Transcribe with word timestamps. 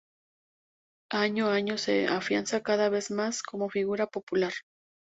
Año 1.11 1.47
a 1.49 1.53
año 1.53 1.77
se 1.77 2.07
afianza 2.07 2.63
cada 2.63 2.89
vez 2.89 3.11
más, 3.11 3.43
como 3.43 3.69
figura 3.69 4.07
popular. 4.07 4.53